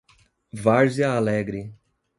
[0.51, 1.77] Várzea Alegre